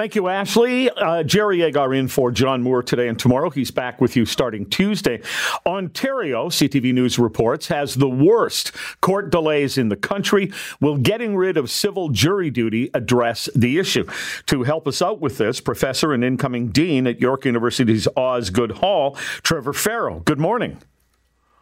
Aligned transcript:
Thank 0.00 0.14
you, 0.14 0.28
Ashley. 0.28 0.88
Uh, 0.88 1.22
Jerry 1.22 1.60
Agar 1.60 1.92
in 1.92 2.08
for 2.08 2.30
John 2.30 2.62
Moore 2.62 2.82
today 2.82 3.08
and 3.08 3.18
tomorrow. 3.18 3.50
He's 3.50 3.70
back 3.70 4.00
with 4.00 4.16
you 4.16 4.24
starting 4.24 4.64
Tuesday. 4.64 5.20
Ontario, 5.66 6.48
CTV 6.48 6.94
News 6.94 7.18
reports, 7.18 7.68
has 7.68 7.96
the 7.96 8.08
worst 8.08 8.72
court 9.02 9.28
delays 9.28 9.76
in 9.76 9.90
the 9.90 9.96
country. 9.96 10.54
Will 10.80 10.96
getting 10.96 11.36
rid 11.36 11.58
of 11.58 11.70
civil 11.70 12.08
jury 12.08 12.48
duty 12.48 12.88
address 12.94 13.50
the 13.54 13.78
issue? 13.78 14.06
To 14.46 14.62
help 14.62 14.88
us 14.88 15.02
out 15.02 15.20
with 15.20 15.36
this, 15.36 15.60
professor 15.60 16.14
and 16.14 16.24
incoming 16.24 16.68
dean 16.68 17.06
at 17.06 17.20
York 17.20 17.44
University's 17.44 18.08
Osgoode 18.16 18.78
Hall, 18.78 19.16
Trevor 19.42 19.74
Farrow. 19.74 20.20
Good 20.20 20.38
morning. 20.38 20.78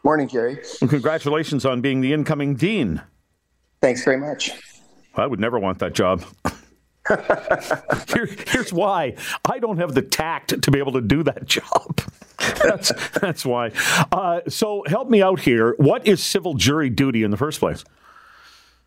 Morning, 0.04 0.28
Jerry. 0.28 0.62
And 0.80 0.88
congratulations 0.88 1.66
on 1.66 1.80
being 1.80 2.02
the 2.02 2.12
incoming 2.12 2.54
dean. 2.54 3.02
Thanks 3.82 4.04
very 4.04 4.18
much. 4.18 4.52
I 5.16 5.26
would 5.26 5.40
never 5.40 5.58
want 5.58 5.80
that 5.80 5.92
job. 5.92 6.22
Here, 8.08 8.28
here's 8.48 8.72
why 8.72 9.14
I 9.44 9.58
don't 9.58 9.78
have 9.78 9.94
the 9.94 10.02
tact 10.02 10.60
to 10.62 10.70
be 10.70 10.78
able 10.78 10.92
to 10.92 11.00
do 11.00 11.22
that 11.22 11.46
job. 11.46 12.00
that's, 12.62 12.92
that's 13.20 13.44
why. 13.44 13.72
Uh, 14.12 14.40
so 14.48 14.84
help 14.86 15.08
me 15.08 15.22
out 15.22 15.40
here. 15.40 15.74
What 15.78 16.06
is 16.06 16.22
civil 16.22 16.54
jury 16.54 16.90
duty 16.90 17.22
in 17.22 17.30
the 17.30 17.36
first 17.36 17.60
place? 17.60 17.84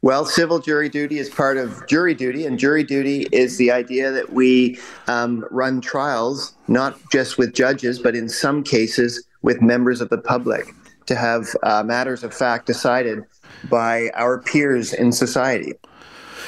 Well, 0.04 0.26
civil 0.26 0.60
jury 0.60 0.90
duty 0.90 1.20
is 1.20 1.30
part 1.30 1.58
of 1.58 1.86
jury 1.88 2.16
duty, 2.16 2.46
and 2.46 2.58
jury 2.58 2.84
duty 2.84 3.27
is 3.32 3.58
the 3.58 3.72
idea 3.72 4.10
that 4.12 4.34
we 4.34 4.80
um, 5.08 5.46
run 5.52 5.80
trials 5.80 6.55
not 6.68 6.98
just 7.12 7.38
with 7.38 7.54
judges, 7.54 7.99
but 7.99 8.16
in 8.16 8.27
some 8.27 8.63
cases 8.63 9.24
with 9.44 9.62
members 9.62 10.02
of 10.02 10.10
the 10.10 10.18
public 10.18 10.74
to 11.05 11.16
have 11.16 11.49
uh, 11.63 11.84
matters 11.84 12.24
of 12.24 12.34
fact 12.34 12.66
decided 12.66 13.24
by 13.70 14.10
our 14.16 14.41
peers 14.41 14.91
in 14.94 15.12
society. 15.12 15.74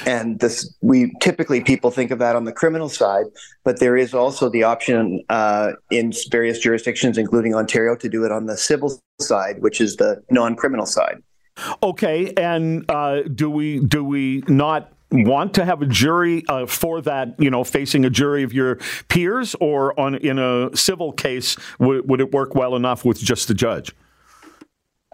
And 0.06 0.40
this, 0.40 0.74
we 0.80 1.12
typically 1.20 1.60
people 1.60 1.90
think 1.90 2.10
of 2.10 2.18
that 2.18 2.36
on 2.36 2.44
the 2.44 2.52
criminal 2.52 2.88
side, 2.88 3.26
but 3.64 3.80
there 3.80 3.96
is 3.96 4.14
also 4.14 4.48
the 4.48 4.62
option 4.62 5.22
uh, 5.28 5.72
in 5.90 6.12
various 6.30 6.58
jurisdictions, 6.58 7.18
including 7.18 7.54
Ontario, 7.54 7.96
to 7.96 8.08
do 8.08 8.24
it 8.24 8.32
on 8.32 8.46
the 8.46 8.56
civil 8.56 9.00
side, 9.20 9.60
which 9.60 9.80
is 9.80 9.96
the 9.96 10.22
non-criminal 10.30 10.86
side. 10.86 11.22
Okay, 11.82 12.32
and 12.36 12.84
uh, 12.90 13.22
do 13.22 13.48
we 13.48 13.78
do 13.78 14.02
we 14.02 14.42
not 14.48 14.92
want 15.12 15.54
to 15.54 15.64
have 15.64 15.80
a 15.80 15.86
jury 15.86 16.44
uh, 16.48 16.66
for 16.66 17.00
that, 17.02 17.34
you 17.38 17.50
know, 17.50 17.62
facing 17.62 18.04
a 18.04 18.10
jury 18.10 18.42
of 18.42 18.52
your 18.52 18.76
peers, 19.08 19.54
or 19.60 19.98
on 19.98 20.16
in 20.16 20.38
a 20.38 20.74
civil 20.74 21.12
case, 21.12 21.56
would, 21.78 22.08
would 22.08 22.20
it 22.20 22.32
work 22.32 22.54
well 22.54 22.74
enough 22.74 23.04
with 23.04 23.20
just 23.20 23.46
the 23.48 23.54
judge? 23.54 23.94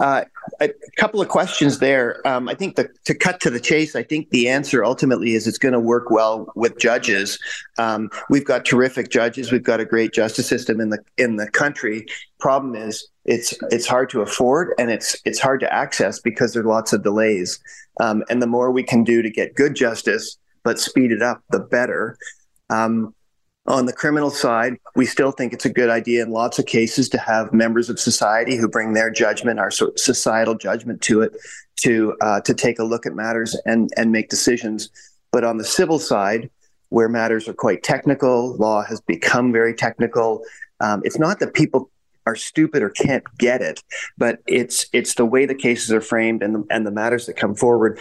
Uh, 0.01 0.25
a 0.61 0.71
couple 0.97 1.21
of 1.21 1.29
questions 1.29 1.79
there. 1.79 2.27
Um, 2.27 2.49
I 2.49 2.55
think 2.55 2.77
the, 2.77 2.89
to 3.05 3.15
cut 3.15 3.39
to 3.43 3.51
the 3.51 3.61
chase, 3.61 3.95
I 3.95 4.03
think 4.03 4.31
the 4.31 4.49
answer 4.49 4.83
ultimately 4.83 5.35
is 5.35 5.47
it's 5.47 5.59
going 5.59 5.75
to 5.75 5.81
work 5.81 6.11
well 6.11 6.51
with 6.57 6.79
judges. 6.79 7.39
Um, 7.77 8.11
we've 8.31 8.45
got 8.45 8.65
terrific 8.65 9.11
judges. 9.11 9.53
We've 9.53 9.63
got 9.63 9.79
a 9.79 9.85
great 9.85 10.15
justice 10.15 10.49
system 10.49 10.81
in 10.81 10.89
the 10.89 10.99
in 11.19 11.37
the 11.37 11.51
country. 11.51 12.07
Problem 12.39 12.75
is, 12.75 13.07
it's 13.27 13.55
it's 13.71 13.87
hard 13.87 14.09
to 14.11 14.23
afford 14.23 14.73
and 14.79 14.91
it's 14.91 15.17
it's 15.27 15.39
hard 15.39 15.61
to 15.61 15.73
access 15.73 16.19
because 16.19 16.55
there's 16.55 16.67
lots 16.67 16.95
of 16.95 17.03
delays. 17.03 17.61
Um, 18.01 18.25
and 18.31 18.41
the 18.41 18.47
more 18.47 18.71
we 18.71 18.83
can 18.83 19.05
do 19.05 19.21
to 19.21 19.31
get 19.31 19.55
good 19.55 19.75
justice, 19.75 20.39
but 20.65 20.81
speed 20.81 21.13
it 21.13 21.21
up, 21.21 21.43
the 21.51 21.61
better. 21.61 22.17
Um, 22.71 23.15
on 23.67 23.87
the 23.87 23.93
criminal 23.93 24.31
side, 24.31 24.77
we 24.97 25.07
still 25.07 25.31
think 25.31 25.53
it's 25.53 25.65
a 25.65 25.73
good 25.73 25.91
idea 25.91 26.23
in 26.23 26.31
lots 26.31 26.59
of 26.59 26.67
cases 26.67 27.09
to 27.11 27.19
have 27.19 27.53
members 27.53 27.91
of 27.91 28.01
society 28.01 28.57
who 28.57 28.69
bring 28.69 28.95
their 28.95 29.11
judgment, 29.11 29.59
our 29.59 29.71
societal 29.71 30.55
judgment 30.55 31.03
to 31.03 31.23
it, 31.23 31.37
to 31.77 32.17
uh, 32.21 32.41
to 32.41 32.55
take 32.55 32.79
a 32.79 32.85
look 32.85 33.07
at 33.07 33.15
matters 33.15 33.57
and 33.67 33.91
and 33.97 34.13
make 34.13 34.29
decisions. 34.29 34.91
But 35.31 35.45
on 35.45 35.59
the 35.59 35.65
civil 35.65 35.99
side, 35.99 36.51
where 36.89 37.09
matters 37.09 37.49
are 37.49 37.55
quite 37.55 37.83
technical, 37.83 38.57
law 38.57 38.83
has 38.85 39.01
become 39.01 39.53
very 39.53 39.75
technical. 39.75 40.43
Um, 40.81 41.03
it's 41.05 41.19
not 41.19 41.39
that 41.41 41.55
people 41.55 41.91
are 42.27 42.37
stupid 42.37 42.83
or 42.83 42.91
can't 42.91 43.25
get 43.39 43.61
it, 43.61 43.83
but 44.17 44.41
it's 44.47 44.87
it's 44.93 45.15
the 45.15 45.27
way 45.27 45.47
the 45.47 45.55
cases 45.55 45.93
are 45.93 46.01
framed 46.01 46.43
and 46.43 46.55
the, 46.55 46.65
and 46.71 46.87
the 46.87 46.91
matters 46.91 47.27
that 47.27 47.37
come 47.37 47.55
forward 47.55 48.01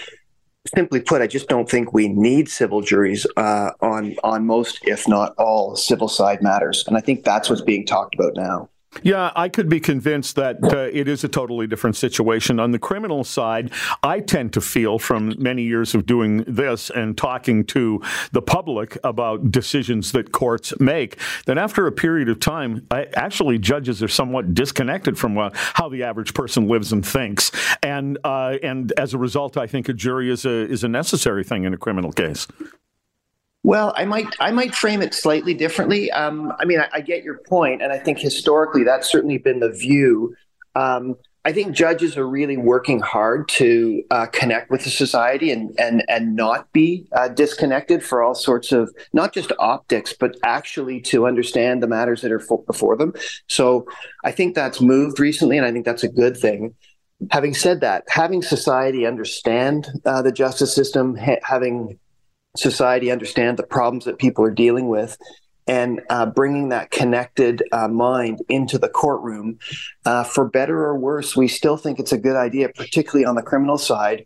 simply 0.67 0.99
put, 1.01 1.21
I 1.21 1.27
just 1.27 1.47
don't 1.47 1.69
think 1.69 1.93
we 1.93 2.07
need 2.07 2.49
civil 2.49 2.81
juries 2.81 3.25
uh, 3.37 3.71
on 3.81 4.15
on 4.23 4.45
most, 4.45 4.79
if 4.83 5.07
not 5.07 5.33
all, 5.37 5.75
civil 5.75 6.07
side 6.07 6.41
matters, 6.41 6.83
and 6.87 6.97
I 6.97 7.01
think 7.01 7.23
that's 7.23 7.49
what's 7.49 7.61
being 7.61 7.85
talked 7.85 8.15
about 8.15 8.33
now. 8.35 8.69
Yeah, 9.03 9.31
I 9.35 9.49
could 9.49 9.69
be 9.69 9.79
convinced 9.79 10.35
that 10.35 10.57
uh, 10.63 10.89
it 10.91 11.07
is 11.07 11.23
a 11.23 11.27
totally 11.27 11.67
different 11.67 11.95
situation. 11.95 12.59
On 12.59 12.71
the 12.71 12.79
criminal 12.79 13.23
side, 13.23 13.71
I 14.03 14.19
tend 14.19 14.51
to 14.53 14.61
feel 14.61 14.99
from 14.99 15.35
many 15.37 15.63
years 15.63 15.95
of 15.95 16.05
doing 16.05 16.43
this 16.47 16.89
and 16.89 17.17
talking 17.17 17.63
to 17.65 18.01
the 18.31 18.41
public 18.41 18.97
about 19.03 19.51
decisions 19.51 20.11
that 20.13 20.31
courts 20.31 20.73
make 20.79 21.17
that 21.45 21.57
after 21.57 21.87
a 21.87 21.91
period 21.91 22.29
of 22.29 22.39
time, 22.39 22.85
I, 22.91 23.07
actually 23.13 23.57
judges 23.59 24.03
are 24.03 24.07
somewhat 24.07 24.53
disconnected 24.53 25.17
from 25.17 25.37
uh, 25.37 25.51
how 25.53 25.87
the 25.89 26.03
average 26.03 26.33
person 26.33 26.67
lives 26.67 26.91
and 26.91 27.05
thinks, 27.05 27.51
and 27.83 28.17
uh, 28.23 28.57
and 28.63 28.91
as 28.97 29.13
a 29.13 29.17
result, 29.17 29.55
I 29.55 29.67
think 29.67 29.87
a 29.87 29.93
jury 29.93 30.31
is 30.31 30.45
a 30.45 30.67
is 30.67 30.83
a 30.83 30.89
necessary 30.89 31.43
thing 31.43 31.63
in 31.63 31.73
a 31.73 31.77
criminal 31.77 32.11
case. 32.11 32.47
Well, 33.63 33.93
I 33.97 34.05
might 34.05 34.35
I 34.39 34.51
might 34.51 34.73
frame 34.73 35.01
it 35.01 35.13
slightly 35.13 35.53
differently. 35.53 36.09
Um, 36.11 36.53
I 36.59 36.65
mean, 36.65 36.79
I, 36.79 36.87
I, 36.93 37.01
get 37.01 37.23
your 37.23 37.39
point, 37.39 37.81
and 37.81 37.91
I 37.91 37.97
think 37.97 38.17
historically 38.17 38.83
that's 38.83 39.11
certainly 39.11 39.37
been 39.37 39.59
the 39.59 39.71
view. 39.71 40.33
Um, 40.75 41.15
I 41.43 41.51
think 41.51 41.75
judges 41.75 42.17
are 42.17 42.27
really 42.27 42.57
working 42.57 42.99
hard 42.99 43.49
to 43.49 44.03
uh, 44.11 44.27
connect 44.27 44.69
with 44.69 44.83
the 44.83 44.89
society 44.89 45.51
and 45.51 45.73
and 45.77 46.03
and 46.07 46.35
not 46.35 46.71
be 46.71 47.07
uh, 47.11 47.27
disconnected 47.27 48.03
for 48.03 48.21
all 48.21 48.35
sorts 48.35 48.71
of 48.71 48.93
not 49.13 49.33
just 49.33 49.51
optics, 49.59 50.13
but 50.13 50.37
actually 50.43 51.01
to 51.01 51.27
understand 51.27 51.83
the 51.83 51.87
matters 51.87 52.21
that 52.21 52.31
are 52.31 52.39
for, 52.39 52.63
before 52.63 52.95
them. 52.95 53.13
So 53.47 53.87
I 54.23 54.31
think 54.31 54.55
that's 54.55 54.79
moved 54.79 55.19
recently, 55.19 55.57
and 55.57 55.65
I 55.65 55.71
think 55.71 55.85
that's 55.85 56.03
a 56.03 56.09
good 56.09 56.37
thing. 56.37 56.75
Having 57.31 57.55
said 57.55 57.81
that, 57.81 58.03
having 58.07 58.41
society 58.41 59.05
understand 59.05 59.89
uh, 60.05 60.21
the 60.21 60.31
justice 60.31 60.73
system, 60.73 61.17
ha- 61.17 61.41
having 61.43 61.99
society 62.59 63.11
understand 63.11 63.57
the 63.57 63.63
problems 63.63 64.05
that 64.05 64.17
people 64.17 64.43
are 64.43 64.51
dealing 64.51 64.87
with 64.87 65.17
and 65.67 66.01
uh, 66.09 66.25
bringing 66.25 66.69
that 66.69 66.89
connected 66.89 67.63
uh, 67.71 67.87
mind 67.87 68.41
into 68.49 68.79
the 68.79 68.89
courtroom. 68.89 69.59
Uh, 70.03 70.23
for 70.23 70.45
better 70.49 70.83
or 70.83 70.97
worse, 70.97 71.35
we 71.35 71.47
still 71.47 71.77
think 71.77 71.99
it's 71.99 72.11
a 72.11 72.17
good 72.17 72.35
idea, 72.35 72.69
particularly 72.69 73.25
on 73.25 73.35
the 73.35 73.43
criminal 73.43 73.77
side. 73.77 74.25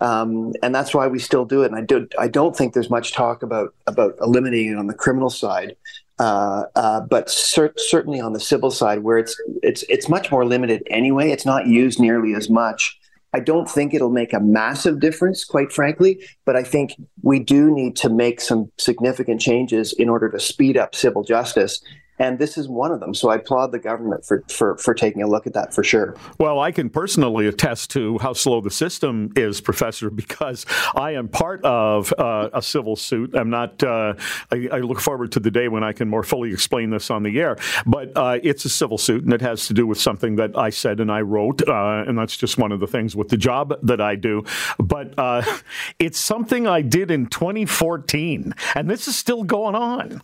Um, 0.00 0.52
and 0.62 0.74
that's 0.74 0.94
why 0.94 1.06
we 1.08 1.18
still 1.18 1.44
do 1.44 1.62
it. 1.62 1.66
And 1.66 1.76
I, 1.76 1.80
do, 1.80 2.08
I 2.18 2.28
don't 2.28 2.56
think 2.56 2.74
there's 2.74 2.90
much 2.90 3.12
talk 3.12 3.42
about, 3.42 3.74
about 3.86 4.14
eliminating 4.20 4.72
it 4.72 4.78
on 4.78 4.86
the 4.86 4.94
criminal 4.94 5.30
side. 5.30 5.76
Uh, 6.18 6.64
uh, 6.76 7.00
but 7.00 7.28
cer- 7.28 7.74
certainly 7.76 8.20
on 8.20 8.32
the 8.32 8.40
civil 8.40 8.70
side, 8.70 9.00
where 9.00 9.18
it's 9.18 9.36
it's 9.64 9.82
it's 9.88 10.08
much 10.08 10.30
more 10.30 10.44
limited 10.44 10.80
anyway. 10.88 11.32
It's 11.32 11.44
not 11.44 11.66
used 11.66 11.98
nearly 11.98 12.34
as 12.34 12.48
much. 12.48 12.96
I 13.34 13.40
don't 13.40 13.68
think 13.68 13.92
it'll 13.92 14.10
make 14.10 14.32
a 14.32 14.38
massive 14.38 15.00
difference, 15.00 15.44
quite 15.44 15.72
frankly, 15.72 16.24
but 16.44 16.54
I 16.54 16.62
think 16.62 16.94
we 17.22 17.40
do 17.40 17.74
need 17.74 17.96
to 17.96 18.08
make 18.08 18.40
some 18.40 18.70
significant 18.78 19.40
changes 19.40 19.92
in 19.92 20.08
order 20.08 20.30
to 20.30 20.38
speed 20.38 20.76
up 20.76 20.94
civil 20.94 21.24
justice 21.24 21.82
and 22.18 22.38
this 22.38 22.56
is 22.56 22.68
one 22.68 22.92
of 22.92 23.00
them. 23.00 23.14
So 23.14 23.30
I 23.30 23.36
applaud 23.36 23.72
the 23.72 23.78
government 23.78 24.24
for, 24.24 24.44
for, 24.48 24.76
for 24.78 24.94
taking 24.94 25.22
a 25.22 25.26
look 25.26 25.46
at 25.46 25.52
that 25.54 25.74
for 25.74 25.82
sure. 25.82 26.16
Well, 26.38 26.60
I 26.60 26.70
can 26.70 26.90
personally 26.90 27.46
attest 27.46 27.90
to 27.90 28.18
how 28.18 28.32
slow 28.32 28.60
the 28.60 28.70
system 28.70 29.32
is, 29.36 29.60
Professor, 29.60 30.10
because 30.24 30.66
I 30.94 31.12
am 31.12 31.28
part 31.28 31.64
of 31.64 32.12
uh, 32.18 32.50
a 32.52 32.62
civil 32.62 32.96
suit. 32.96 33.34
I'm 33.34 33.50
not. 33.50 33.82
Uh, 33.82 34.14
I, 34.52 34.68
I, 34.72 34.78
look 34.78 35.00
forward 35.00 35.32
to 35.32 35.40
the 35.40 35.50
day 35.50 35.68
when 35.68 35.82
I 35.82 35.92
can 35.92 36.08
more 36.08 36.22
fully 36.22 36.52
explain 36.52 36.90
this 36.90 37.10
on 37.10 37.22
the 37.22 37.40
air. 37.40 37.56
But 37.86 38.12
uh, 38.16 38.38
it's 38.42 38.64
a 38.64 38.68
civil 38.68 38.98
suit, 38.98 39.24
and 39.24 39.32
it 39.32 39.40
has 39.40 39.66
to 39.68 39.74
do 39.74 39.86
with 39.86 40.00
something 40.00 40.36
that 40.36 40.56
I 40.56 40.70
said 40.70 41.00
and 41.00 41.10
I 41.10 41.22
wrote, 41.22 41.66
uh, 41.66 42.04
and 42.06 42.18
that's 42.18 42.36
just 42.36 42.58
one 42.58 42.70
of 42.70 42.80
the 42.80 42.86
things 42.86 43.16
with 43.16 43.28
the 43.28 43.36
job 43.36 43.74
that 43.82 44.00
I 44.00 44.16
do. 44.16 44.44
But 44.78 45.14
uh, 45.18 45.42
it's 45.98 46.18
something 46.18 46.66
I 46.66 46.82
did 46.82 47.10
in 47.10 47.26
2014, 47.26 48.54
and 48.74 48.90
this 48.90 49.08
is 49.08 49.16
still 49.16 49.42
going 49.42 49.74
on. 49.74 50.22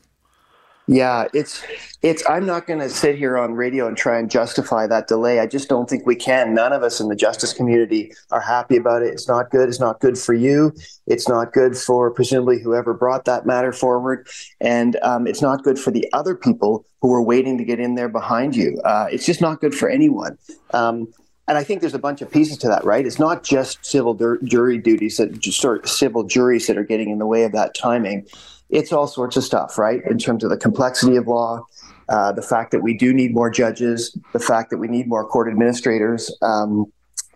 Yeah, 0.86 1.28
it's 1.32 1.62
it's 2.03 2.28
I'm 2.28 2.47
not 2.47 2.66
going 2.66 2.80
to 2.80 2.88
sit 2.88 3.16
here 3.16 3.38
on 3.38 3.53
radio 3.54 3.86
and 3.86 3.97
try 3.97 4.18
and 4.18 4.28
justify 4.28 4.88
that 4.88 5.06
delay. 5.06 5.38
I 5.38 5.47
just 5.47 5.68
don't 5.68 5.88
think 5.88 6.04
we 6.04 6.16
can. 6.16 6.53
None 6.53 6.72
of 6.72 6.82
us 6.82 7.00
in 7.00 7.09
the 7.09 7.15
justice 7.15 7.53
community 7.53 8.12
are 8.32 8.41
happy 8.41 8.77
about 8.77 9.03
it. 9.03 9.12
It's 9.12 9.28
not 9.28 9.50
good. 9.50 9.68
It's 9.68 9.78
not 9.78 10.00
good 10.00 10.18
for 10.18 10.34
you. 10.34 10.74
It's 11.06 11.28
not 11.28 11.53
good 11.53 11.77
for 11.77 12.10
presumably 12.10 12.60
whoever 12.60 12.92
brought 12.92 13.24
that 13.27 13.47
matter 13.47 13.72
forward, 13.72 14.27
and 14.60 14.97
um, 15.03 15.28
it's 15.28 15.42
not 15.42 15.62
good 15.62 15.78
for 15.78 15.92
the 15.92 16.09
other 16.12 16.34
people 16.34 16.84
who 17.03 17.15
are 17.15 17.22
waiting 17.22 17.56
to 17.59 17.65
get 17.65 17.78
in 17.78 17.94
there 17.94 18.09
behind 18.09 18.56
you. 18.56 18.80
Uh, 18.84 19.06
it's 19.12 19.24
just 19.24 19.41
not 19.41 19.60
good 19.60 19.74
for 19.74 19.88
anyone. 19.88 20.36
Um, 20.74 21.06
and 21.47 21.56
I 21.56 21.65
think 21.65 21.80
there's 21.80 21.94
a 21.94 21.98
bunch 21.98 22.21
of 22.21 22.30
pieces 22.30 22.59
to 22.59 22.68
that, 22.68 22.84
right? 22.84 23.06
It's 23.06 23.18
not 23.18 23.42
just 23.42 23.84
civil 23.84 24.15
dur- 24.15 24.41
jury 24.44 24.78
duties 24.78 25.16
that 25.16 25.42
sort 25.44 25.84
of 25.84 25.91
civil 25.91 26.24
juries 26.24 26.66
that 26.66 26.77
are 26.77 26.84
getting 26.84 27.10
in 27.10 27.18
the 27.18 27.27
way 27.27 27.44
of 27.44 27.53
that 27.53 27.74
timing 27.74 28.27
it's 28.71 28.93
all 28.93 29.07
sorts 29.07 29.37
of 29.37 29.45
stuff, 29.45 29.78
right? 29.78 30.01
In 30.09 30.19
terms 30.19 30.45
of 30.45 30.51
the 30.51 30.57
complexity 30.57 31.17
of 31.17 31.27
law, 31.27 31.65
uh, 32.09 32.33
the 32.33 32.43
fact 32.43 32.71
that 32.72 32.83
we 32.83 32.97
do 32.97 33.13
need 33.13 33.34
more 33.34 33.51
judges, 33.51 34.17
the 34.33 34.41
fact 34.41 34.71
that 34.71 34.78
we 34.78 34.89
need 34.89 35.07
more 35.07 35.27
court 35.27 35.49
administrators, 35.49 36.34
um, 36.43 36.87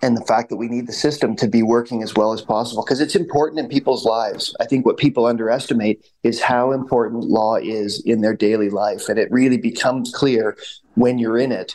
and 0.02 0.16
the 0.16 0.24
fact 0.24 0.50
that 0.50 0.56
we 0.56 0.68
need 0.68 0.86
the 0.86 0.92
system 0.92 1.34
to 1.36 1.48
be 1.48 1.62
working 1.62 2.02
as 2.02 2.14
well 2.14 2.32
as 2.32 2.42
possible 2.42 2.84
because 2.84 3.00
it's 3.00 3.16
important 3.16 3.58
in 3.58 3.68
people's 3.68 4.04
lives. 4.04 4.54
I 4.60 4.66
think 4.66 4.84
what 4.84 4.98
people 4.98 5.24
underestimate 5.24 6.04
is 6.22 6.42
how 6.42 6.72
important 6.72 7.24
law 7.24 7.56
is 7.56 8.02
in 8.04 8.20
their 8.20 8.34
daily 8.34 8.68
life. 8.68 9.08
And 9.08 9.18
it 9.18 9.30
really 9.30 9.56
becomes 9.56 10.12
clear 10.12 10.58
when 10.94 11.18
you're 11.18 11.38
in 11.38 11.52
it, 11.52 11.74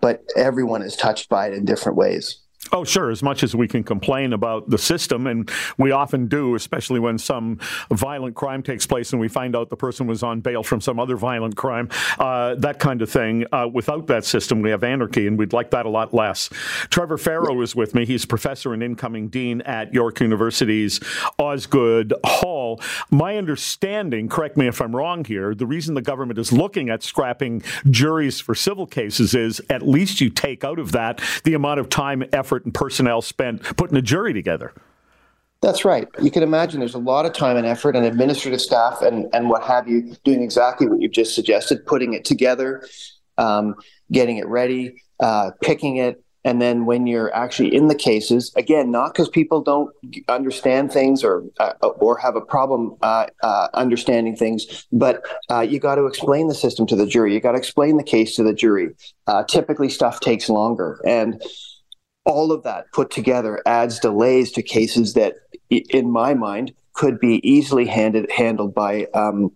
but 0.00 0.24
everyone 0.36 0.80
is 0.80 0.96
touched 0.96 1.28
by 1.28 1.48
it 1.48 1.52
in 1.52 1.66
different 1.66 1.98
ways. 1.98 2.40
Oh, 2.72 2.84
sure. 2.84 3.10
As 3.10 3.22
much 3.22 3.42
as 3.42 3.54
we 3.54 3.66
can 3.66 3.82
complain 3.82 4.32
about 4.32 4.70
the 4.70 4.78
system, 4.78 5.26
and 5.26 5.50
we 5.76 5.90
often 5.90 6.28
do, 6.28 6.54
especially 6.54 7.00
when 7.00 7.18
some 7.18 7.58
violent 7.90 8.36
crime 8.36 8.62
takes 8.62 8.86
place 8.86 9.12
and 9.12 9.20
we 9.20 9.28
find 9.28 9.56
out 9.56 9.70
the 9.70 9.76
person 9.76 10.06
was 10.06 10.22
on 10.22 10.40
bail 10.40 10.62
from 10.62 10.80
some 10.80 11.00
other 11.00 11.16
violent 11.16 11.56
crime, 11.56 11.88
uh, 12.18 12.54
that 12.54 12.78
kind 12.78 13.02
of 13.02 13.10
thing. 13.10 13.44
Uh, 13.50 13.68
without 13.72 14.06
that 14.06 14.24
system, 14.24 14.62
we 14.62 14.70
have 14.70 14.84
anarchy, 14.84 15.26
and 15.26 15.36
we'd 15.36 15.52
like 15.52 15.70
that 15.72 15.84
a 15.84 15.88
lot 15.88 16.14
less. 16.14 16.48
Trevor 16.90 17.18
Farrow 17.18 17.60
is 17.60 17.74
with 17.74 17.94
me. 17.94 18.06
He's 18.06 18.24
professor 18.24 18.72
and 18.72 18.82
incoming 18.82 19.28
dean 19.28 19.62
at 19.62 19.92
York 19.92 20.20
University's 20.20 21.00
Osgoode 21.38 22.14
Hall. 22.24 22.80
My 23.10 23.36
understanding, 23.36 24.28
correct 24.28 24.56
me 24.56 24.68
if 24.68 24.80
I'm 24.80 24.94
wrong 24.94 25.24
here, 25.24 25.54
the 25.56 25.66
reason 25.66 25.94
the 25.94 26.02
government 26.02 26.38
is 26.38 26.52
looking 26.52 26.88
at 26.88 27.02
scrapping 27.02 27.62
juries 27.90 28.40
for 28.40 28.54
civil 28.54 28.86
cases 28.86 29.34
is 29.34 29.60
at 29.70 29.82
least 29.82 30.20
you 30.20 30.30
take 30.30 30.62
out 30.62 30.78
of 30.78 30.92
that 30.92 31.20
the 31.42 31.54
amount 31.54 31.80
of 31.80 31.88
time, 31.88 32.22
effort, 32.32 32.59
effort 32.60 32.64
and 32.64 32.74
personnel 32.74 33.22
spent 33.22 33.62
putting 33.76 33.96
a 33.96 34.02
jury 34.02 34.32
together. 34.32 34.72
That's 35.62 35.84
right. 35.84 36.08
You 36.22 36.30
can 36.30 36.42
imagine 36.42 36.80
there's 36.80 36.94
a 36.94 36.98
lot 36.98 37.26
of 37.26 37.34
time 37.34 37.56
and 37.56 37.66
effort 37.66 37.94
and 37.94 38.06
administrative 38.06 38.60
staff 38.60 39.02
and, 39.02 39.28
and 39.34 39.50
what 39.50 39.62
have 39.62 39.86
you 39.88 40.16
doing 40.24 40.42
exactly 40.42 40.88
what 40.88 41.00
you've 41.00 41.12
just 41.12 41.34
suggested, 41.34 41.84
putting 41.84 42.14
it 42.14 42.24
together, 42.24 42.82
um, 43.36 43.74
getting 44.10 44.38
it 44.38 44.46
ready, 44.46 44.94
uh, 45.20 45.50
picking 45.60 45.96
it. 45.96 46.24
And 46.42 46.62
then 46.62 46.86
when 46.86 47.06
you're 47.06 47.30
actually 47.34 47.74
in 47.74 47.88
the 47.88 47.94
cases, 47.94 48.50
again, 48.56 48.90
not 48.90 49.12
because 49.12 49.28
people 49.28 49.60
don't 49.60 49.94
understand 50.26 50.90
things 50.90 51.22
or 51.22 51.44
uh, 51.58 51.74
or 51.82 52.16
have 52.16 52.34
a 52.34 52.40
problem 52.40 52.96
uh, 53.02 53.26
uh 53.42 53.68
understanding 53.74 54.34
things, 54.34 54.86
but 54.90 55.20
uh, 55.50 55.60
you 55.60 55.78
got 55.78 55.96
to 55.96 56.06
explain 56.06 56.48
the 56.48 56.54
system 56.54 56.86
to 56.86 56.96
the 56.96 57.04
jury. 57.04 57.34
You 57.34 57.40
got 57.40 57.52
to 57.52 57.58
explain 57.58 57.98
the 57.98 58.02
case 58.02 58.36
to 58.36 58.42
the 58.42 58.54
jury. 58.54 58.88
Uh, 59.26 59.44
typically, 59.44 59.90
stuff 59.90 60.20
takes 60.20 60.48
longer, 60.48 60.98
and 61.04 61.42
all 62.24 62.52
of 62.52 62.62
that 62.64 62.86
put 62.92 63.10
together 63.10 63.62
adds 63.66 63.98
delays 63.98 64.52
to 64.52 64.62
cases 64.62 65.14
that, 65.14 65.34
in 65.70 66.10
my 66.10 66.34
mind, 66.34 66.72
could 66.92 67.18
be 67.18 67.40
easily 67.48 67.86
handed, 67.86 68.30
handled 68.30 68.74
by 68.74 69.06
um, 69.14 69.50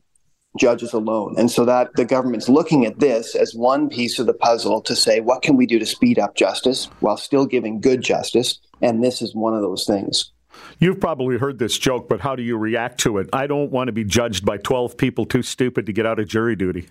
judges 0.58 0.92
alone. 0.92 1.34
And 1.36 1.50
so 1.50 1.64
that 1.64 1.90
the 1.94 2.04
government's 2.04 2.48
looking 2.48 2.86
at 2.86 3.00
this 3.00 3.34
as 3.34 3.54
one 3.54 3.88
piece 3.88 4.18
of 4.18 4.26
the 4.26 4.34
puzzle 4.34 4.80
to 4.82 4.94
say, 4.94 5.20
what 5.20 5.42
can 5.42 5.56
we 5.56 5.66
do 5.66 5.78
to 5.78 5.86
speed 5.86 6.18
up 6.18 6.36
justice 6.36 6.88
while 7.00 7.16
still 7.16 7.46
giving 7.46 7.80
good 7.80 8.02
justice? 8.02 8.58
And 8.80 9.02
this 9.02 9.20
is 9.20 9.34
one 9.34 9.54
of 9.54 9.62
those 9.62 9.84
things. 9.84 10.30
You've 10.78 11.00
probably 11.00 11.38
heard 11.38 11.58
this 11.58 11.76
joke, 11.78 12.08
but 12.08 12.20
how 12.20 12.36
do 12.36 12.42
you 12.42 12.56
react 12.56 13.00
to 13.00 13.18
it? 13.18 13.28
I 13.32 13.46
don't 13.46 13.72
want 13.72 13.88
to 13.88 13.92
be 13.92 14.04
judged 14.04 14.44
by 14.44 14.58
12 14.58 14.96
people 14.96 15.26
too 15.26 15.42
stupid 15.42 15.86
to 15.86 15.92
get 15.92 16.06
out 16.06 16.20
of 16.20 16.28
jury 16.28 16.54
duty. 16.56 16.88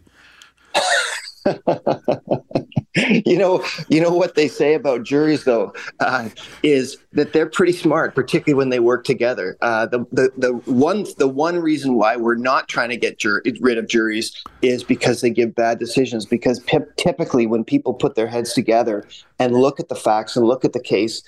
you 3.26 3.38
know, 3.38 3.64
you 3.90 4.00
know 4.00 4.14
what 4.14 4.36
they 4.36 4.48
say 4.48 4.76
about 4.76 5.04
juries, 5.04 5.46
though, 5.46 5.74
uh, 6.00 6.30
is 6.62 6.98
that 7.14 7.34
they're 7.34 7.50
pretty 7.50 7.72
smart, 7.72 8.14
particularly 8.14 8.54
when 8.54 8.70
they 8.70 8.80
work 8.80 9.04
together. 9.04 9.58
Uh, 9.62 9.88
the, 9.88 10.06
the 10.12 10.32
the 10.38 10.54
one 10.72 11.06
the 11.18 11.28
one 11.28 11.58
reason 11.58 11.96
why 11.96 12.16
we're 12.16 12.36
not 12.36 12.68
trying 12.68 12.90
to 12.90 12.98
get 12.98 13.18
jur- 13.18 13.42
rid 13.62 13.80
of 13.80 13.88
juries 13.88 14.32
is 14.62 14.84
because 14.84 15.22
they 15.22 15.32
give 15.32 15.56
bad 15.56 15.80
decisions. 15.80 16.26
Because 16.28 16.64
typically, 16.98 17.48
when 17.48 17.64
people 17.64 17.96
put 17.96 18.14
their 18.14 18.28
heads 18.28 18.54
together 18.54 19.08
and 19.40 19.56
look 19.56 19.80
at 19.80 19.90
the 19.90 19.96
facts 19.96 20.36
and 20.36 20.46
look 20.46 20.64
at 20.64 20.74
the 20.74 20.80
case, 20.80 21.24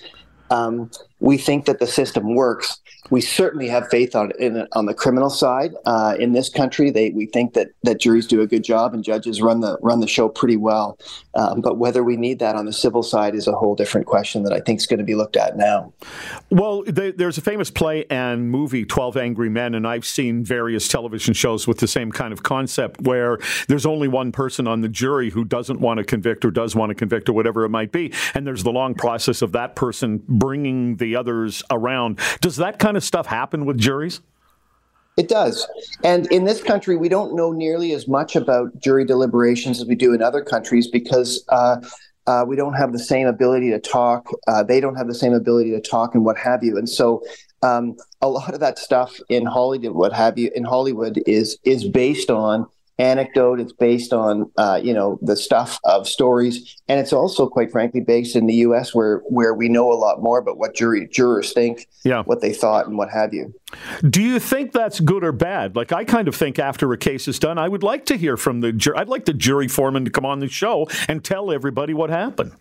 um, 0.51 0.91
we 1.19 1.37
think 1.37 1.65
that 1.65 1.79
the 1.79 1.87
system 1.87 2.35
works. 2.35 2.79
We 3.11 3.21
certainly 3.21 3.67
have 3.67 3.87
faith 3.89 4.15
on 4.15 4.31
in, 4.39 4.67
on 4.73 4.87
the 4.87 4.93
criminal 4.93 5.29
side. 5.29 5.73
Uh, 5.85 6.15
in 6.19 6.33
this 6.33 6.49
country, 6.49 6.89
they 6.89 7.11
we 7.11 7.27
think 7.27 7.53
that 7.53 7.69
that 7.83 7.99
juries 7.99 8.25
do 8.25 8.41
a 8.41 8.47
good 8.47 8.63
job 8.63 8.95
and 8.95 9.03
judges 9.03 9.43
run 9.43 9.59
the 9.59 9.77
run 9.81 9.99
the 9.99 10.07
show 10.07 10.27
pretty 10.27 10.57
well. 10.57 10.97
Um, 11.35 11.61
but 11.61 11.77
whether 11.77 12.03
we 12.03 12.17
need 12.17 12.39
that 12.39 12.55
on 12.55 12.65
the 12.65 12.73
civil 12.73 13.03
side 13.03 13.35
is 13.35 13.47
a 13.47 13.51
whole 13.51 13.75
different 13.75 14.07
question 14.07 14.41
that 14.43 14.53
I 14.53 14.59
think 14.59 14.79
is 14.79 14.87
going 14.87 14.97
to 14.97 15.05
be 15.05 15.13
looked 15.13 15.37
at 15.37 15.55
now. 15.55 15.93
Well, 16.49 16.83
there's 16.87 17.37
a 17.37 17.41
famous 17.41 17.69
play 17.69 18.05
and 18.09 18.49
movie, 18.49 18.85
Twelve 18.85 19.17
Angry 19.17 19.49
Men, 19.49 19.75
and 19.75 19.87
I've 19.87 20.05
seen 20.05 20.43
various 20.43 20.87
television 20.87 21.35
shows 21.35 21.67
with 21.67 21.77
the 21.77 21.87
same 21.87 22.11
kind 22.11 22.33
of 22.33 22.41
concept 22.41 23.01
where 23.01 23.37
there's 23.67 23.85
only 23.85 24.07
one 24.07 24.31
person 24.31 24.67
on 24.67 24.81
the 24.81 24.89
jury 24.89 25.29
who 25.29 25.45
doesn't 25.45 25.79
want 25.79 25.99
to 25.99 26.03
convict 26.03 26.43
or 26.43 26.49
does 26.49 26.75
want 26.75 26.89
to 26.89 26.95
convict 26.95 27.29
or 27.29 27.33
whatever 27.33 27.65
it 27.65 27.69
might 27.69 27.91
be, 27.91 28.11
and 28.33 28.47
there's 28.47 28.63
the 28.63 28.71
long 28.71 28.95
process 28.95 29.43
of 29.43 29.51
that 29.51 29.75
person 29.75 30.23
bringing 30.27 30.95
the 30.95 31.04
others 31.13 31.61
around. 31.69 32.19
Does 32.39 32.55
that 32.55 32.79
kind 32.79 32.95
of 32.95 33.03
stuff 33.03 33.25
happen 33.25 33.65
with 33.65 33.77
juries? 33.77 34.21
It 35.17 35.27
does. 35.27 35.67
And 36.03 36.29
in 36.31 36.45
this 36.45 36.61
country, 36.63 36.97
we 36.97 37.09
don't 37.09 37.35
know 37.35 37.51
nearly 37.51 37.93
as 37.93 38.07
much 38.07 38.35
about 38.35 38.79
jury 38.79 39.05
deliberations 39.05 39.81
as 39.81 39.87
we 39.87 39.95
do 39.95 40.13
in 40.13 40.21
other 40.21 40.41
countries 40.41 40.87
because 40.87 41.43
uh, 41.49 41.77
uh, 42.27 42.43
we 42.47 42.55
don't 42.55 42.73
have 42.73 42.91
the 42.91 42.99
same 42.99 43.27
ability 43.27 43.69
to 43.69 43.79
talk. 43.79 44.29
Uh, 44.47 44.63
they 44.63 44.79
don't 44.79 44.95
have 44.95 45.07
the 45.07 45.15
same 45.15 45.33
ability 45.33 45.71
to 45.71 45.81
talk 45.81 46.15
and 46.15 46.25
what 46.25 46.37
have 46.37 46.63
you. 46.63 46.77
And 46.77 46.89
so 46.89 47.23
um, 47.61 47.95
a 48.21 48.27
lot 48.27 48.53
of 48.53 48.59
that 48.59 48.77
stuff 48.77 49.17
in 49.29 49.45
Hollywood, 49.45 49.95
what 49.95 50.13
have 50.13 50.37
you, 50.37 50.51
in 50.55 50.63
Hollywood 50.63 51.21
is 51.25 51.57
is 51.63 51.87
based 51.87 52.29
on 52.29 52.67
anecdote. 52.97 53.59
It's 53.59 53.73
based 53.73 54.13
on 54.13 54.51
uh, 54.57 54.79
you 54.81 54.93
know 54.93 55.19
the 55.21 55.35
stuff 55.35 55.79
of 55.83 56.07
stories, 56.07 56.75
and 56.87 56.99
it's 56.99 57.13
also, 57.13 57.47
quite 57.47 57.71
frankly, 57.71 58.01
based 58.01 58.35
in 58.35 58.45
the 58.45 58.55
U.S. 58.55 58.93
where 58.93 59.19
where 59.29 59.53
we 59.53 59.69
know 59.69 59.91
a 59.91 59.95
lot 59.95 60.21
more 60.21 60.39
about 60.39 60.57
what 60.57 60.75
jury 60.75 61.07
jurors 61.11 61.53
think, 61.53 61.87
yeah. 62.03 62.23
what 62.23 62.41
they 62.41 62.53
thought, 62.53 62.87
and 62.87 62.97
what 62.97 63.09
have 63.09 63.33
you. 63.33 63.53
Do 64.09 64.21
you 64.21 64.39
think 64.39 64.71
that's 64.71 64.99
good 64.99 65.23
or 65.23 65.31
bad? 65.31 65.75
Like 65.75 65.91
I 65.91 66.03
kind 66.03 66.27
of 66.27 66.35
think 66.35 66.59
after 66.59 66.91
a 66.93 66.97
case 66.97 67.27
is 67.27 67.39
done, 67.39 67.57
I 67.57 67.67
would 67.67 67.83
like 67.83 68.05
to 68.05 68.17
hear 68.17 68.37
from 68.37 68.61
the 68.61 68.71
jury. 68.71 68.97
I'd 68.97 69.09
like 69.09 69.25
the 69.25 69.33
jury 69.33 69.67
foreman 69.67 70.05
to 70.05 70.11
come 70.11 70.25
on 70.25 70.39
the 70.39 70.47
show 70.47 70.87
and 71.07 71.23
tell 71.23 71.51
everybody 71.51 71.93
what 71.93 72.09
happened. 72.09 72.53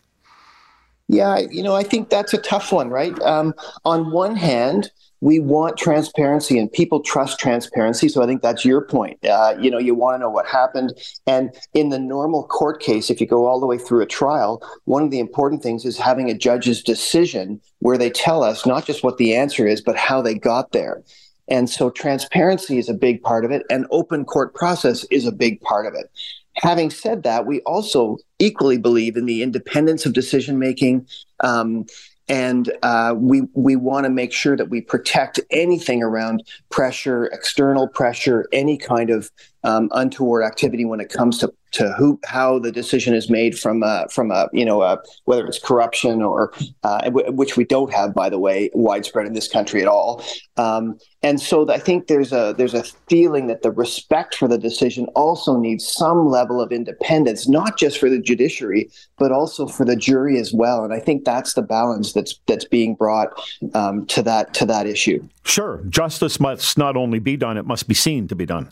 Yeah, 1.14 1.38
you 1.38 1.62
know, 1.62 1.76
I 1.76 1.84
think 1.84 2.08
that's 2.10 2.34
a 2.34 2.38
tough 2.38 2.72
one, 2.72 2.90
right? 2.90 3.16
Um, 3.22 3.54
on 3.84 4.10
one 4.10 4.34
hand, 4.34 4.90
we 5.20 5.38
want 5.38 5.78
transparency 5.78 6.58
and 6.58 6.70
people 6.72 7.00
trust 7.00 7.38
transparency. 7.38 8.08
So 8.08 8.20
I 8.20 8.26
think 8.26 8.42
that's 8.42 8.64
your 8.64 8.84
point. 8.84 9.24
Uh, 9.24 9.54
you 9.60 9.70
know, 9.70 9.78
you 9.78 9.94
want 9.94 10.16
to 10.16 10.18
know 10.18 10.28
what 10.28 10.44
happened. 10.44 10.92
And 11.24 11.54
in 11.72 11.90
the 11.90 12.00
normal 12.00 12.48
court 12.48 12.82
case, 12.82 13.10
if 13.10 13.20
you 13.20 13.28
go 13.28 13.46
all 13.46 13.60
the 13.60 13.66
way 13.66 13.78
through 13.78 14.02
a 14.02 14.06
trial, 14.06 14.60
one 14.86 15.04
of 15.04 15.12
the 15.12 15.20
important 15.20 15.62
things 15.62 15.84
is 15.84 15.96
having 15.98 16.30
a 16.30 16.36
judge's 16.36 16.82
decision 16.82 17.60
where 17.78 17.96
they 17.96 18.10
tell 18.10 18.42
us 18.42 18.66
not 18.66 18.84
just 18.84 19.04
what 19.04 19.16
the 19.16 19.36
answer 19.36 19.68
is, 19.68 19.80
but 19.80 19.96
how 19.96 20.20
they 20.20 20.34
got 20.34 20.72
there. 20.72 21.04
And 21.46 21.70
so 21.70 21.90
transparency 21.90 22.78
is 22.78 22.88
a 22.88 22.94
big 22.94 23.22
part 23.22 23.44
of 23.44 23.52
it, 23.52 23.62
and 23.70 23.86
open 23.90 24.24
court 24.24 24.54
process 24.54 25.04
is 25.12 25.26
a 25.26 25.32
big 25.32 25.60
part 25.60 25.86
of 25.86 25.94
it. 25.94 26.10
Having 26.56 26.90
said 26.90 27.22
that, 27.24 27.46
we 27.46 27.60
also 27.60 28.18
equally 28.38 28.78
believe 28.78 29.16
in 29.16 29.26
the 29.26 29.42
independence 29.42 30.06
of 30.06 30.12
decision 30.12 30.58
making. 30.58 31.06
Um, 31.40 31.86
and 32.28 32.72
uh, 32.82 33.14
we 33.16 33.42
we 33.54 33.76
want 33.76 34.04
to 34.04 34.10
make 34.10 34.32
sure 34.32 34.56
that 34.56 34.70
we 34.70 34.80
protect 34.80 35.40
anything 35.50 36.02
around 36.02 36.42
pressure, 36.70 37.26
external 37.26 37.86
pressure, 37.86 38.46
any 38.52 38.78
kind 38.78 39.10
of 39.10 39.30
um, 39.64 39.88
untoward 39.92 40.44
activity 40.44 40.84
when 40.84 41.00
it 41.00 41.08
comes 41.08 41.38
to 41.38 41.52
to 41.74 41.92
who 41.98 42.20
how 42.24 42.58
the 42.58 42.70
decision 42.70 43.14
is 43.14 43.28
made 43.28 43.58
from 43.58 43.82
a, 43.82 44.06
from 44.08 44.30
a 44.30 44.48
you 44.52 44.64
know 44.64 44.82
a, 44.82 44.98
whether 45.24 45.44
it's 45.44 45.58
corruption 45.58 46.22
or 46.22 46.52
uh, 46.84 47.00
w- 47.02 47.32
which 47.32 47.56
we 47.56 47.64
don't 47.64 47.92
have 47.92 48.14
by 48.14 48.28
the 48.28 48.38
way 48.38 48.70
widespread 48.74 49.26
in 49.26 49.32
this 49.32 49.48
country 49.48 49.82
at 49.82 49.88
all. 49.88 50.24
Um, 50.56 50.98
and 51.22 51.40
so 51.40 51.68
I 51.70 51.78
think 51.78 52.06
there's 52.06 52.32
a 52.32 52.54
there's 52.56 52.74
a 52.74 52.84
feeling 53.08 53.48
that 53.48 53.62
the 53.62 53.72
respect 53.72 54.36
for 54.36 54.46
the 54.46 54.58
decision 54.58 55.06
also 55.16 55.56
needs 55.56 55.86
some 55.86 56.28
level 56.28 56.60
of 56.60 56.70
independence 56.70 57.48
not 57.48 57.76
just 57.76 57.98
for 57.98 58.08
the 58.08 58.20
judiciary 58.20 58.88
but 59.18 59.32
also 59.32 59.66
for 59.66 59.84
the 59.84 59.96
jury 59.96 60.38
as 60.38 60.52
well. 60.52 60.84
And 60.84 60.92
I 60.92 61.00
think 61.00 61.24
that's 61.24 61.54
the 61.54 61.62
balance 61.62 62.12
that's 62.12 62.38
that's 62.46 62.64
being 62.64 62.94
brought 62.94 63.30
um, 63.74 64.06
to 64.06 64.22
that 64.22 64.54
to 64.54 64.66
that 64.66 64.86
issue. 64.86 65.26
Sure. 65.44 65.82
Justice 65.88 66.38
must 66.38 66.78
not 66.78 66.96
only 66.96 67.18
be 67.18 67.36
done 67.36 67.56
it 67.56 67.66
must 67.66 67.88
be 67.88 67.94
seen 67.94 68.28
to 68.28 68.36
be 68.36 68.46
done 68.46 68.70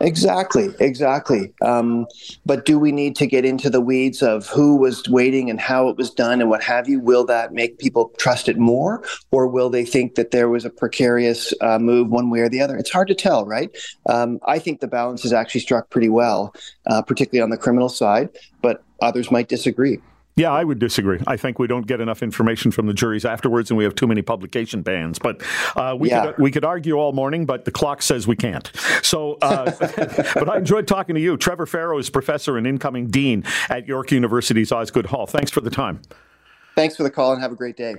Exactly, 0.00 0.70
exactly. 0.80 1.52
Um, 1.62 2.06
but 2.44 2.64
do 2.64 2.80
we 2.80 2.90
need 2.90 3.14
to 3.16 3.26
get 3.26 3.44
into 3.44 3.70
the 3.70 3.80
weeds 3.80 4.22
of 4.22 4.48
who 4.48 4.76
was 4.76 5.08
waiting 5.08 5.48
and 5.50 5.60
how 5.60 5.88
it 5.88 5.96
was 5.96 6.10
done 6.10 6.40
and 6.40 6.50
what 6.50 6.64
have 6.64 6.88
you? 6.88 6.98
Will 6.98 7.24
that 7.26 7.52
make 7.52 7.78
people 7.78 8.10
trust 8.18 8.48
it 8.48 8.58
more, 8.58 9.04
or 9.30 9.46
will 9.46 9.70
they 9.70 9.84
think 9.84 10.16
that 10.16 10.32
there 10.32 10.48
was 10.48 10.64
a 10.64 10.70
precarious 10.70 11.54
uh, 11.60 11.78
move 11.78 12.08
one 12.08 12.28
way 12.28 12.40
or 12.40 12.48
the 12.48 12.60
other? 12.60 12.76
It's 12.76 12.90
hard 12.90 13.06
to 13.08 13.14
tell, 13.14 13.46
right? 13.46 13.70
Um, 14.06 14.40
I 14.46 14.58
think 14.58 14.80
the 14.80 14.88
balance 14.88 15.24
is 15.24 15.32
actually 15.32 15.60
struck 15.60 15.90
pretty 15.90 16.08
well, 16.08 16.52
uh, 16.86 17.02
particularly 17.02 17.42
on 17.42 17.50
the 17.50 17.56
criminal 17.56 17.88
side, 17.88 18.30
but 18.62 18.82
others 19.00 19.30
might 19.30 19.48
disagree. 19.48 20.00
Yeah, 20.36 20.50
I 20.50 20.64
would 20.64 20.80
disagree. 20.80 21.20
I 21.28 21.36
think 21.36 21.60
we 21.60 21.68
don't 21.68 21.86
get 21.86 22.00
enough 22.00 22.20
information 22.20 22.72
from 22.72 22.86
the 22.86 22.94
juries 22.94 23.24
afterwards, 23.24 23.70
and 23.70 23.78
we 23.78 23.84
have 23.84 23.94
too 23.94 24.08
many 24.08 24.20
publication 24.20 24.82
bans. 24.82 25.20
But 25.20 25.42
uh, 25.76 25.96
we 25.96 26.10
yeah. 26.10 26.32
could 26.32 26.38
we 26.38 26.50
could 26.50 26.64
argue 26.64 26.94
all 26.94 27.12
morning, 27.12 27.46
but 27.46 27.64
the 27.64 27.70
clock 27.70 28.02
says 28.02 28.26
we 28.26 28.34
can't. 28.34 28.68
So, 29.02 29.38
uh, 29.42 29.70
but 30.34 30.48
I 30.48 30.56
enjoyed 30.56 30.88
talking 30.88 31.14
to 31.14 31.20
you. 31.20 31.36
Trevor 31.36 31.66
Farrow 31.66 31.98
is 31.98 32.10
professor 32.10 32.58
and 32.58 32.66
incoming 32.66 33.08
dean 33.08 33.44
at 33.68 33.86
York 33.86 34.10
University's 34.10 34.72
Osgoode 34.72 35.06
Hall. 35.06 35.26
Thanks 35.26 35.52
for 35.52 35.60
the 35.60 35.70
time. 35.70 36.02
Thanks 36.74 36.96
for 36.96 37.04
the 37.04 37.10
call 37.10 37.32
and 37.32 37.40
have 37.40 37.52
a 37.52 37.56
great 37.56 37.76
day. 37.76 37.94